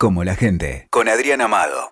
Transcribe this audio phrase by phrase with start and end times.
[0.00, 1.90] como la gente, con Adrián Amado.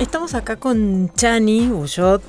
[0.00, 2.22] Estamos acá con Chani Uyot,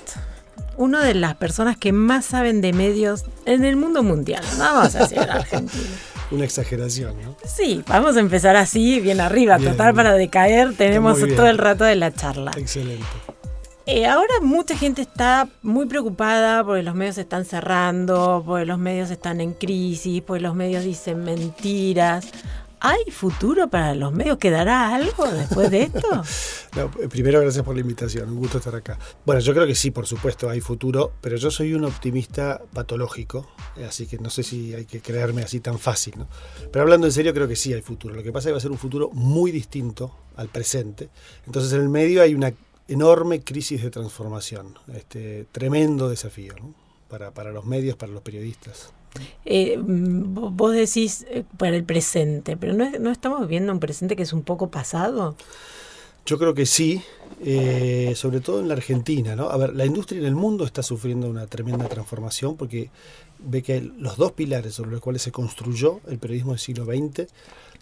[0.75, 4.43] una de las personas que más saben de medios en el mundo mundial.
[4.57, 5.87] No vamos a decir Argentina.
[6.31, 7.37] Una exageración, ¿no?
[7.45, 9.57] Sí, vamos a empezar así, bien arriba.
[9.57, 12.51] Total, para decaer tenemos todo el rato de la charla.
[12.57, 13.05] Excelente.
[13.85, 18.77] Eh, ahora mucha gente está muy preocupada porque los medios se están cerrando, porque los
[18.77, 22.27] medios están en crisis, porque los medios dicen mentiras.
[22.79, 24.37] ¿Hay futuro para los medios?
[24.37, 26.07] ¿Quedará algo después de esto?
[26.77, 28.29] Eh, primero, gracias por la invitación.
[28.29, 28.99] Un gusto estar acá.
[29.25, 33.47] Bueno, yo creo que sí, por supuesto, hay futuro, pero yo soy un optimista patológico,
[33.77, 36.13] eh, así que no sé si hay que creerme así tan fácil.
[36.17, 36.27] ¿no?
[36.71, 38.13] Pero hablando en serio, creo que sí hay futuro.
[38.13, 41.09] Lo que pasa es que va a ser un futuro muy distinto al presente.
[41.47, 42.53] Entonces, en el medio hay una
[42.87, 46.53] enorme crisis de transformación, este tremendo desafío
[47.07, 48.91] para, para los medios, para los periodistas.
[49.45, 54.23] Eh, vos decís eh, para el presente, pero ¿no, ¿no, estamos viviendo un presente que
[54.23, 55.35] es un poco pasado?
[56.25, 57.01] Yo creo que sí,
[57.41, 59.35] eh, sobre todo en la Argentina.
[59.35, 59.49] ¿no?
[59.49, 62.89] A ver, la industria en el mundo está sufriendo una tremenda transformación porque
[63.39, 67.27] ve que los dos pilares sobre los cuales se construyó el periodismo del siglo XX,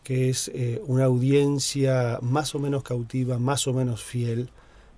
[0.04, 0.52] que es
[0.86, 4.50] una audiencia más o menos cautiva, más o menos fiel,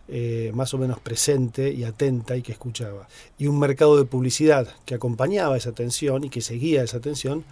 [0.09, 3.09] eh, más o menos presente y atenta y que escuchaba.
[3.38, 7.44] Y un mercado de publicidad que acompañaba esa atención y que seguía esa atención.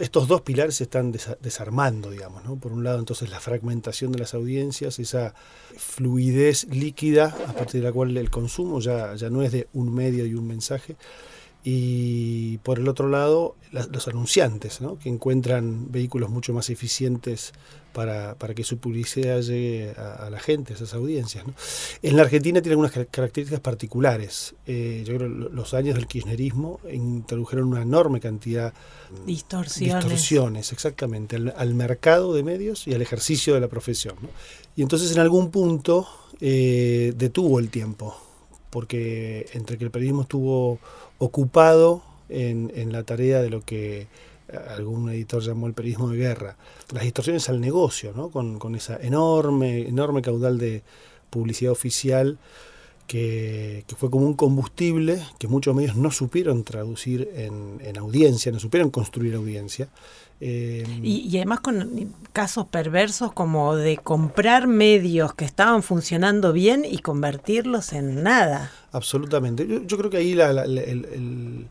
[0.00, 2.42] Estos dos pilares se están desarmando, digamos.
[2.58, 5.34] Por un lado, entonces, la fragmentación de las audiencias, esa
[5.76, 9.94] fluidez líquida a partir de la cual el consumo ya, ya no es de un
[9.94, 10.96] medio y un mensaje,
[11.62, 14.98] y por el otro lado los anunciantes, ¿no?
[14.98, 17.52] que encuentran vehículos mucho más eficientes
[17.92, 21.46] para, para que su publicidad llegue a, la gente, a esas audiencias.
[21.46, 21.54] ¿no?
[22.02, 24.54] En la Argentina tiene algunas características particulares.
[24.66, 30.72] Eh, yo creo que los años del kirchnerismo introdujeron una enorme cantidad de distorsiones, distorsiones
[30.72, 34.16] exactamente, al, mercado de medios y al ejercicio de la profesión.
[34.22, 34.28] ¿no?
[34.76, 36.08] Y entonces en algún punto
[36.40, 38.16] eh, detuvo el tiempo,
[38.70, 40.78] porque entre que el periodismo estuvo
[41.18, 44.06] ocupado en, en la tarea de lo que
[44.68, 46.56] algún editor llamó el periodismo de guerra,
[46.92, 48.30] las distorsiones al negocio, ¿no?
[48.30, 50.82] con, con esa enorme, enorme caudal de
[51.30, 52.38] publicidad oficial
[53.10, 58.52] que, que, fue como un combustible que muchos medios no supieron traducir en, en audiencia,
[58.52, 59.88] no supieron construir audiencia.
[60.40, 66.84] Eh, y, y, además con casos perversos como de comprar medios que estaban funcionando bien
[66.88, 68.70] y convertirlos en nada.
[68.92, 69.66] Absolutamente.
[69.66, 71.66] Yo, yo creo que ahí la, la, el, el,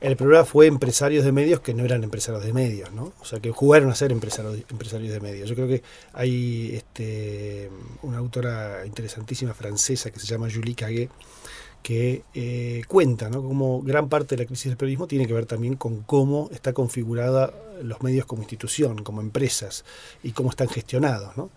[0.00, 3.12] el, problema fue empresarios de medios que no eran empresarios de medios, ¿no?
[3.20, 5.48] O sea, que jugaron a ser empresarios, de medios.
[5.48, 7.70] Yo creo que hay este,
[8.02, 11.10] una autora interesantísima francesa que se llama Julie Caguet,
[11.82, 13.42] que eh, cuenta ¿no?
[13.42, 16.72] cómo gran parte de la crisis del periodismo tiene que ver también con cómo está
[16.72, 19.84] configurada los medios como institución, como empresas
[20.22, 21.36] y cómo están gestionados.
[21.36, 21.50] ¿no?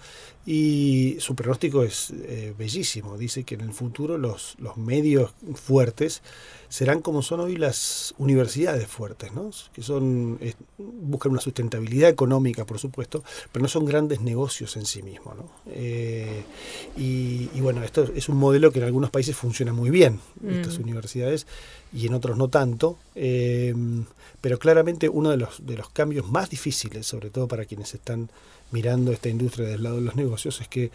[0.45, 3.17] Y su pronóstico es eh, bellísimo.
[3.17, 6.21] Dice que en el futuro los, los medios fuertes
[6.67, 9.51] serán como son hoy las universidades fuertes, ¿no?
[9.73, 14.85] que son eh, buscan una sustentabilidad económica, por supuesto, pero no son grandes negocios en
[14.85, 15.37] sí mismos.
[15.37, 15.49] ¿no?
[15.67, 16.43] Eh,
[16.97, 20.49] y, y, bueno, esto es un modelo que en algunos países funciona muy bien, mm.
[20.49, 21.47] estas universidades,
[21.93, 22.97] y en otros no tanto.
[23.15, 23.73] Eh,
[24.41, 28.29] pero claramente uno de los, de los cambios más difíciles, sobre todo para quienes están
[28.71, 30.91] mirando esta industria del lado de los negocios, es que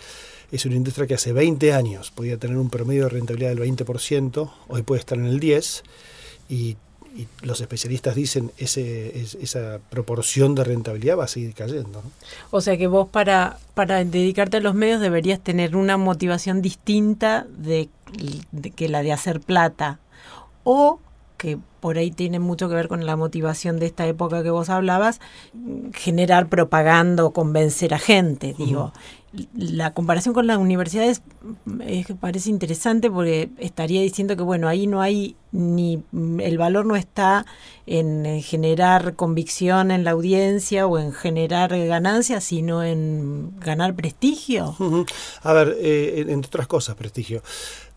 [0.52, 4.50] es una industria que hace 20 años podía tener un promedio de rentabilidad del 20%,
[4.68, 5.82] hoy puede estar en el 10%,
[6.50, 6.76] y,
[7.42, 12.02] los especialistas dicen ese, es, esa proporción de rentabilidad va a seguir cayendo.
[12.02, 12.10] ¿no?
[12.50, 17.46] O sea que vos para, para dedicarte a los medios deberías tener una motivación distinta
[17.56, 17.88] de
[18.76, 19.98] que la de hacer plata,
[20.70, 21.00] o
[21.38, 24.68] que por ahí tiene mucho que ver con la motivación de esta época que vos
[24.68, 25.18] hablabas,
[25.94, 28.92] generar propaganda o convencer a gente, digo.
[29.54, 31.22] La comparación con las universidades
[31.86, 36.96] es, parece interesante porque estaría diciendo que, bueno, ahí no hay ni el valor no
[36.96, 37.46] está
[37.86, 44.76] en, generar convicción en la audiencia o en generar ganancias, sino en ganar prestigio.
[45.42, 47.42] A ver, eh, entre otras cosas, prestigio.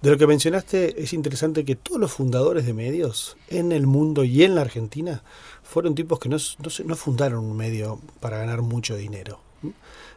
[0.01, 4.23] De lo que mencionaste, es interesante que todos los fundadores de medios en el mundo
[4.23, 5.23] y en la Argentina
[5.61, 9.39] fueron tipos que no, no, no fundaron un medio para ganar mucho dinero,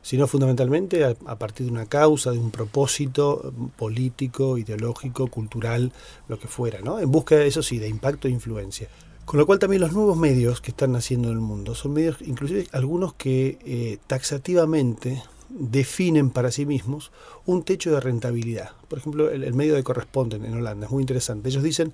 [0.03, 5.93] sino fundamentalmente a, a, partir de una causa, de un propósito político, ideológico, cultural,
[6.29, 6.99] lo que fuera, ¿no?
[6.99, 8.89] En busca eso sí, de impacto e influencia.
[9.25, 12.19] Con lo cual también los nuevos medios que están naciendo en el mundo son medios,
[12.21, 15.23] inclusive algunos que eh, taxativamente
[15.57, 17.13] definen para sí mismos
[17.47, 18.73] un techo de rentabilidad.
[18.89, 21.49] Por ejemplo, el, medio de Corresponden en Holanda es muy interesante.
[21.49, 21.93] Ellos dicen,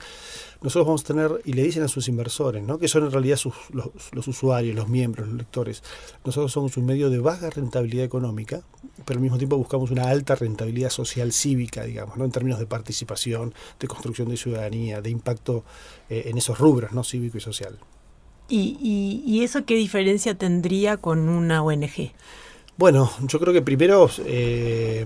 [0.63, 2.79] nosotros vamos a tener, y le dicen a sus inversores, ¿no?
[2.79, 5.83] que son en realidad sus, los, usuarios, los miembros, los lectores,
[6.25, 8.63] nosotros somos un medio de baja rentabilidad económica,
[9.05, 12.25] pero al mismo tiempo buscamos una alta rentabilidad social cívica, digamos, ¿no?
[12.25, 15.65] en términos de participación, de construcción de ciudadanía, de impacto
[16.09, 17.05] eh, en esos rubros, ¿no?
[17.05, 17.79] cívico y social.
[18.49, 22.11] ¿Y, y eso qué diferencia tendría con una ONG?
[22.81, 25.05] Bueno, yo creo que primero eh,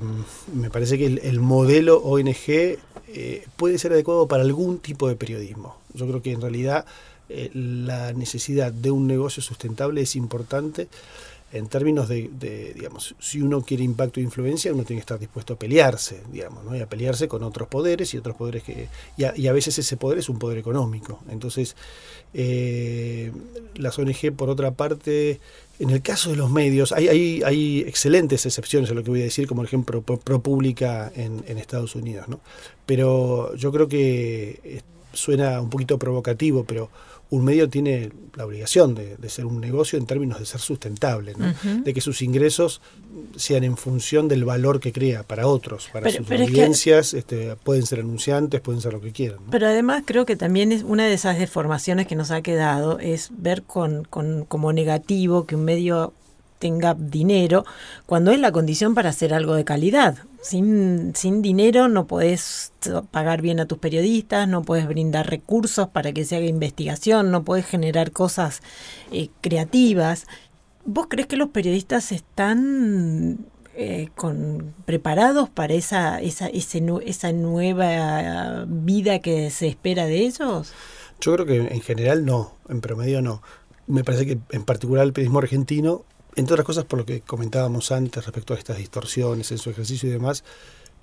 [0.55, 2.79] me parece que el, modelo ONG eh,
[3.57, 5.77] puede ser adecuado para algún tipo de periodismo.
[5.93, 6.87] Yo creo que en realidad
[7.29, 10.87] eh, la necesidad de un negocio sustentable es importante
[11.55, 15.55] en términos de, digamos, si uno quiere impacto e influencia, uno tiene que estar dispuesto
[15.55, 16.77] a pelearse, digamos, ¿no?
[16.77, 18.89] y a pelearse con otros poderes y otros poderes que...
[19.17, 21.21] Y a, veces ese poder es un poder económico.
[21.29, 21.77] Entonces,
[22.35, 23.31] eh,
[23.77, 25.41] las ONG, por otra parte,
[25.79, 29.21] en el caso de los medios, hay, hay, hay excelentes excepciones a lo que voy
[29.23, 32.41] a decir, como el ejemplo ProPublica en, en Estados Unidos, ¿no?
[32.87, 34.83] Pero yo creo que
[35.15, 36.91] suena un poquito provocativo, pero
[37.31, 41.95] un medio tiene la obligación de, ser un negocio en términos de ser sustentable, de
[41.95, 42.81] que sus ingresos
[43.37, 48.01] sean en función del valor que crea para otros, para sus audiencias, este, pueden ser
[48.01, 49.39] anunciantes, pueden ser lo que quieran.
[49.51, 53.31] Pero además creo que también es una de esas deformaciones que nos ha quedado es
[53.37, 56.13] ver con, con como negativo que un medio
[56.59, 57.65] tenga dinero,
[58.07, 60.19] cuando es la condición para hacer algo de calidad.
[60.45, 62.71] Sin, sin dinero no podés
[63.11, 67.45] pagar bien a tus periodistas, no puedes brindar recursos para que se haga investigación, no
[67.45, 68.61] puedes generar cosas
[69.11, 70.27] eh, creativas.
[70.85, 79.21] ¿Vos crees que los periodistas están eh, con, preparados para esa, esa, esa nueva vida
[79.21, 80.75] que se espera de ellos?
[81.23, 83.41] Yo creo que en general no, en promedio no.
[83.87, 86.05] Me parece que en particular el periodismo argentino
[86.37, 90.09] entre otras cosas por lo que comentábamos antes respecto a estas distorsiones en su ejercicio
[90.09, 90.45] y demás,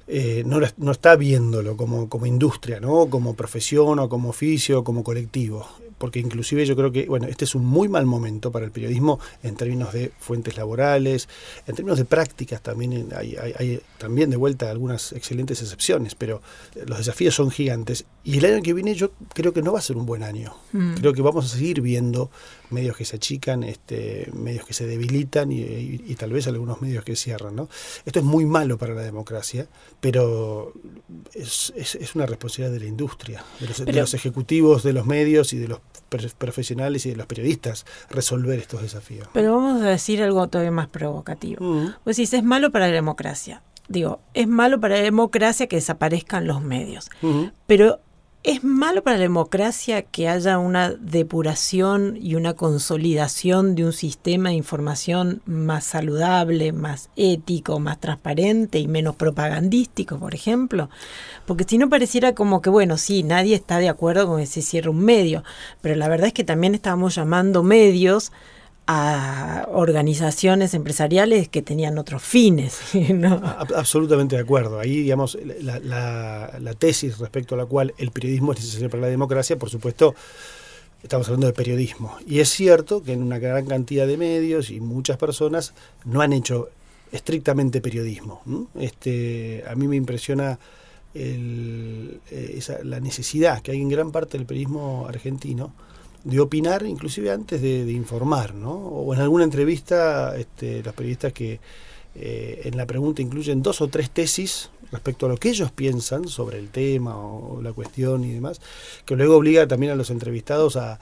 [0.08, 3.08] eh, no, no, está viéndolo como, como industria, ¿no?
[3.10, 5.68] como profesión o como oficio o como colectivo
[6.02, 9.20] porque inclusive yo creo que, bueno, este es un muy mal momento para el periodismo
[9.44, 11.30] en términos de fuentes laborales,
[11.68, 16.42] en términos de prácticas también hay, hay, también de vuelta algunas excelentes excepciones, pero
[16.88, 18.06] los desafíos son gigantes.
[18.24, 20.56] Y el año que viene yo creo que no va a ser un buen año.
[20.72, 20.96] Mm.
[20.96, 22.32] Creo que vamos a seguir viendo
[22.72, 27.16] medios que se achican, este, medios que se debilitan y, tal vez algunos medios que
[27.16, 27.56] cierran.
[27.56, 27.70] ¿no?
[28.06, 29.68] Esto es muy malo para la democracia,
[30.00, 30.74] pero
[31.34, 35.68] es, es, una responsabilidad de la industria, de los ejecutivos de los medios y de
[35.68, 35.80] los
[36.38, 39.28] profesionales y de los periodistas resolver estos desafíos.
[39.34, 41.64] Pero vamos a decir algo todavía más provocativo.
[41.64, 41.96] Mm.
[42.04, 43.64] Pues si es malo para la democracia.
[43.88, 47.10] Digo, es malo para la democracia que desaparezcan los medios.
[47.68, 48.00] Pero
[48.44, 54.50] ¿Es malo para la democracia que haya una depuración y una consolidación de un sistema
[54.50, 60.90] de información más saludable, más ético, más transparente y menos propagandístico, por ejemplo?
[61.46, 64.64] Porque si no pareciera como que, bueno, sí, nadie está de acuerdo con que se
[64.64, 65.44] cierre un medio,
[65.82, 68.32] pero la verdad es que también estamos llamando medios
[68.88, 72.80] a organizaciones empresariales que tenían otros fines.
[73.76, 74.80] Absolutamente de acuerdo.
[74.80, 75.80] Ahí, digamos, la,
[76.60, 80.16] la, tesis respecto a la cual el periodismo es necesario para la democracia, por supuesto,
[81.04, 82.18] estamos hablando de periodismo.
[82.28, 85.74] Y es cierto que en una gran cantidad de medios y muchas personas
[86.06, 86.70] no han hecho
[87.12, 88.42] estrictamente periodismo.
[88.80, 90.60] Este, a mí me impresiona
[91.14, 95.74] el, eh, esa, la necesidad que hay en gran parte del periodismo argentino
[96.24, 98.74] de opinar, inclusive antes de, informar, ¿no?
[98.74, 101.60] O en alguna entrevista, este, los periodistas que
[102.16, 106.28] eh, en la pregunta incluyen dos o tres tesis respecto a lo que ellos piensan
[106.28, 108.60] sobre el tema o la cuestión y demás,
[109.06, 111.00] que luego obliga también a los entrevistados a,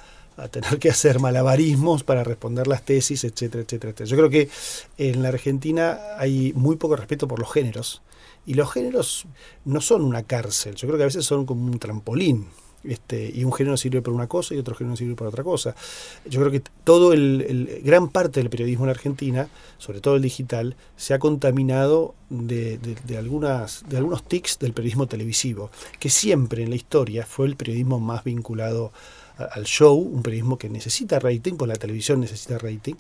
[0.51, 4.10] tener que hacer malabarismos para responder las tesis, etcétera, etcétera, etcétera.
[4.10, 4.50] Yo creo que
[4.98, 8.01] en la Argentina hay muy poco respeto por los géneros.
[8.46, 9.25] Y los géneros
[9.65, 12.48] no son una cárcel, yo creo que a veces son como un trampolín.
[12.83, 15.75] Este, y un género sirve para una cosa y otro género sirve para otra cosa.
[16.25, 20.75] Yo creo que todo el, gran parte del periodismo en Argentina, sobre todo el digital,
[20.95, 22.79] se ha contaminado de,
[23.17, 28.00] algunas, de algunos tics del periodismo televisivo, que siempre en la historia fue el periodismo
[28.00, 28.93] más vinculado
[29.38, 32.95] al show, un periodismo que necesita rating, pues la televisión necesita rating,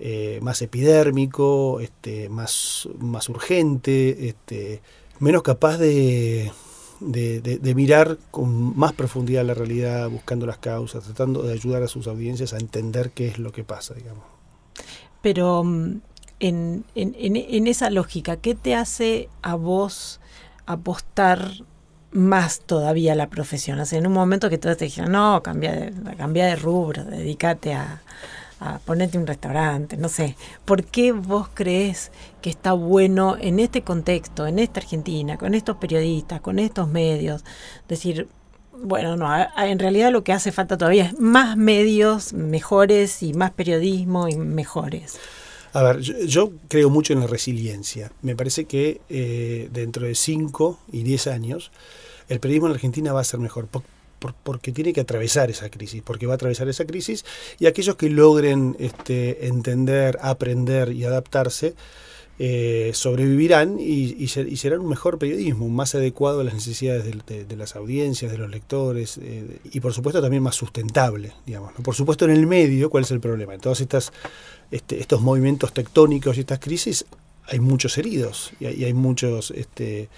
[0.00, 4.82] eh, más epidérmico, este, más, más urgente, este,
[5.20, 6.50] menos capaz de,
[7.00, 12.06] de, mirar con más profundidad la realidad, buscando las causas, tratando de ayudar a sus
[12.06, 14.24] audiencias a entender qué es lo que pasa, digamos.
[15.22, 16.00] Pero mm,
[16.40, 20.20] en, en, en esa lógica, ¿qué te hace a vos
[20.66, 21.50] apostar
[22.12, 23.80] más todavía la profesión?
[23.80, 27.04] O sea, en un momento que todos te dijeron, no, cambia de, cambia de rubro,
[27.04, 28.02] dedícate a,
[28.60, 30.36] a ponerte un restaurante, no sé.
[30.64, 32.10] ¿Por qué vos crees
[32.42, 37.44] que está bueno en este contexto, en esta Argentina, con estos periodistas, con estos medios,
[37.88, 38.28] decir,
[38.82, 43.52] bueno, no, en realidad lo que hace falta todavía es más medios mejores y más
[43.52, 45.18] periodismo y mejores.
[45.72, 48.12] A ver, yo, creo mucho en la resiliencia.
[48.22, 51.72] Me parece que eh, dentro de 5 y 10 años
[52.28, 53.66] el periodismo en Argentina va a ser mejor
[54.32, 57.24] porque tiene que atravesar esa crisis, porque va a atravesar esa crisis
[57.58, 61.74] y aquellos que logren este, entender, aprender y adaptarse,
[62.36, 68.32] eh, sobrevivirán y, serán un mejor periodismo, más adecuado a las necesidades de, las audiencias,
[68.32, 71.72] de los lectores eh, y por supuesto también más sustentable, digamos.
[71.74, 73.54] Por supuesto en el medio, ¿cuál es el problema?
[73.54, 74.12] En todos estas,
[74.72, 77.04] este, estos movimientos tectónicos y estas crisis
[77.46, 79.52] hay muchos heridos y hay, y hay muchos...
[79.52, 80.08] Este,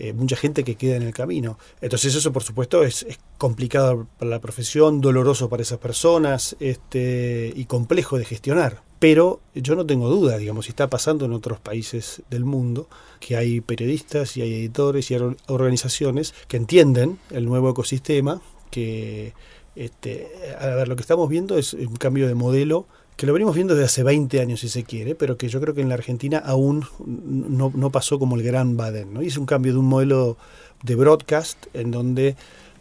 [0.00, 1.58] eh, mucha gente que queda en el camino.
[1.80, 3.04] Entonces eso por supuesto es,
[3.36, 8.82] complicado para la profesión, doloroso para esas personas este, y complejo de gestionar.
[9.00, 12.88] Pero yo no tengo duda, digamos, si está pasando en otros países del mundo,
[13.18, 18.40] que hay periodistas y hay editores y hay organizaciones que entienden el nuevo ecosistema,
[18.70, 19.34] que
[19.74, 20.28] este,
[20.60, 22.86] a ver, lo que estamos viendo es un cambio de modelo
[23.18, 25.74] que lo venimos viendo desde hace 20 años si se quiere, pero que yo creo
[25.74, 29.12] que en la Argentina aún no, pasó como el gran Baden.
[29.12, 29.20] ¿no?
[29.20, 30.36] Un cambio de un modelo
[30.84, 32.36] de broadcast en donde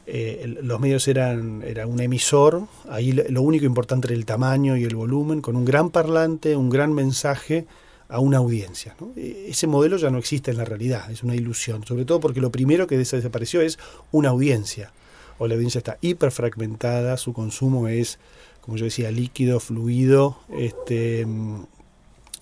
[0.05, 4.83] eh, los medios eran era un emisor, ahí lo único importante era el tamaño y
[4.83, 7.65] el volumen, con un gran parlante, un gran mensaje
[8.07, 8.95] a una audiencia.
[9.15, 12.41] E, ese modelo ya no existe en la realidad, es una ilusión, sobre todo porque
[12.41, 13.79] lo primero que desapareció es
[14.11, 14.91] una audiencia,
[15.39, 18.19] o la audiencia está hiperfragmentada, su consumo es
[18.67, 21.25] como yo decía, líquido, fluido, este,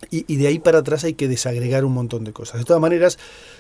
[0.10, 2.58] y, de ahí para atrás hay que desagregar un montón de cosas.
[2.58, 3.20] De todas maneras,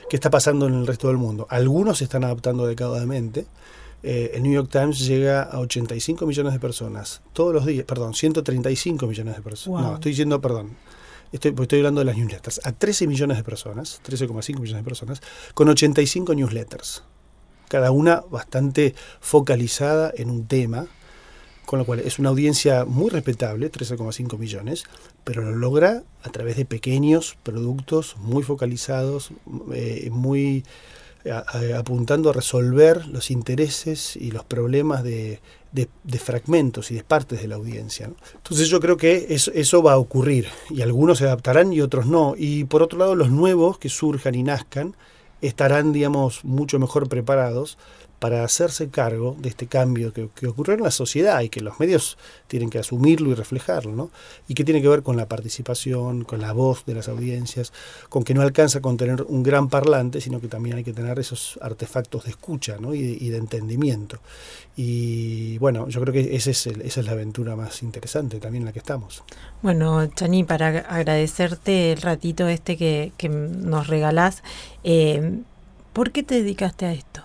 [0.09, 1.45] ¿qué está pasando en el resto del mundo?
[1.51, 3.45] Algunos se están adaptando adecuadamente.
[4.01, 8.15] Eh, el New York Times llega a 85 millones de personas todos los días, perdón,
[8.15, 9.83] 135 millones de personas.
[9.83, 10.71] No, estoy diciendo, perdón,
[11.31, 15.21] estoy, estoy hablando de las newsletters, a 13 millones de personas, 13,5 millones de personas,
[15.53, 17.03] con 85 newsletters,
[17.69, 20.87] cada una bastante focalizada en un tema
[21.65, 24.85] con lo cual es una audiencia muy respetable, 13,5 millones,
[25.23, 29.31] pero lo logra a través de pequeños productos muy focalizados,
[29.73, 30.63] eh, muy
[31.75, 35.39] apuntando a resolver los intereses y los problemas de,
[36.19, 38.11] fragmentos y de partes de la audiencia.
[38.35, 42.35] Entonces yo creo que eso va a ocurrir y algunos se adaptarán y otros no.
[42.37, 44.95] Y por otro lado los nuevos que surjan y nazcan
[45.41, 47.77] estarán, digamos, mucho mejor preparados
[48.19, 51.79] para hacerse cargo de este cambio que, que, ocurrió en la sociedad y que los
[51.79, 52.17] medios
[52.47, 54.09] tienen que asumirlo y reflejarlo, ¿no?
[54.47, 57.73] Y que tiene que ver con la participación, con la voz de las audiencias,
[58.09, 61.19] con que no alcanza con tener un gran parlante, sino que también hay que tener
[61.19, 62.93] esos artefactos de escucha ¿no?
[62.93, 64.19] y, de, entendimiento.
[64.75, 68.73] Y bueno, yo creo que es esa es la aventura más interesante también en la
[68.73, 69.23] que estamos.
[69.61, 74.43] Bueno, Chani, para agradecerte el ratito este que, que nos regalás,
[74.83, 75.41] eh,
[75.93, 77.21] ¿por qué te dedicaste a esto?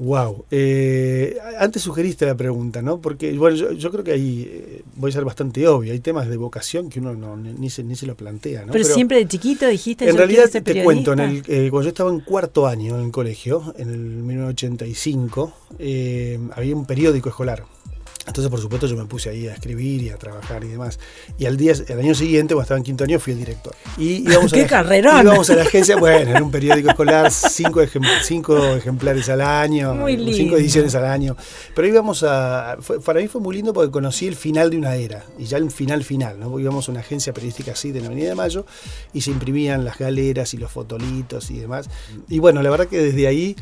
[0.00, 0.46] Wow.
[0.50, 3.00] Eh, antes sugeriste la pregunta, ¿no?
[3.00, 5.92] Porque, bueno, yo, creo que ahí eh, voy a ser bastante obvio.
[5.92, 8.72] Hay temas de vocación que uno no, ni, se, ni se lo plantea, ¿no?
[8.72, 10.08] Pero, siempre de chiquito dijiste.
[10.08, 13.12] En realidad, te cuento, en el, eh, cuando yo estaba en cuarto año en el
[13.12, 15.52] colegio, en el 1985,
[16.56, 17.64] había un periódico escolar
[18.26, 20.98] entonces, por supuesto, yo me puse ahí a escribir y a trabajar y demás.
[21.38, 23.74] Y al día, el año siguiente, cuando estaba en quinto año, fui el director.
[23.96, 27.80] Y íbamos ¡Qué a la, Íbamos a la agencia, bueno, era un periódico escolar, cinco,
[27.80, 31.36] ejemplares al año, cinco ediciones al año.
[31.74, 32.76] Pero íbamos a.
[33.04, 35.70] para mí fue muy lindo porque conocí el final de una era, y ya el
[35.70, 36.58] final final, ¿no?
[36.58, 38.66] Íbamos a una agencia periodística así de la Avenida de Mayo
[39.14, 41.88] y se imprimían las galeras y los fotolitos y demás.
[42.28, 43.56] Y bueno, la verdad que desde ahí,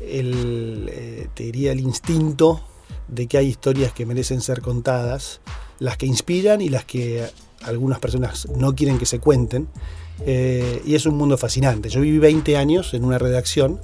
[0.00, 2.64] el, eh, te diría, el instinto
[3.10, 5.40] de que hay historias que merecen ser contadas,
[5.78, 7.26] las que inspiran y las que
[7.62, 9.68] algunas personas no quieren que se cuenten.
[10.26, 11.88] Eh, y es un mundo fascinante.
[11.88, 13.80] Yo viví 20 años en una redacción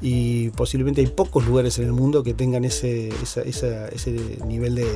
[0.00, 3.10] y posiblemente hay pocos lugares en el mundo que tengan ese,
[3.44, 4.86] ese nivel de,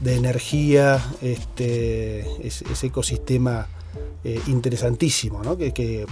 [0.00, 3.68] de energía, este, ese ecosistema
[4.22, 5.56] eh, interesantísimo, ¿no?
[5.56, 6.06] que,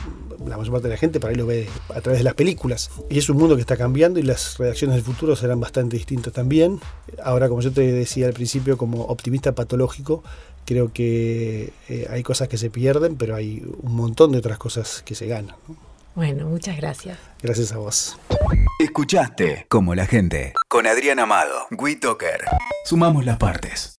[0.47, 2.91] la mayor parte de la gente para ahí lo ve a través de las películas.
[3.11, 6.33] Y es un mundo que está cambiando y las redacciones del futuro serán bastante distintas
[6.33, 6.81] también.
[7.23, 10.23] Ahora, como yo te decía al principio, como optimista patológico,
[10.65, 15.03] creo que eh, hay cosas que se pierden, pero hay un montón de otras cosas
[15.05, 15.57] que se ganan.
[16.15, 17.19] Bueno, muchas gracias.
[17.43, 18.19] Gracias a vos.
[18.79, 22.45] Escuchaste Como la gente con Adrián Amado, WeToker.
[22.85, 23.91] Sumamos las partes.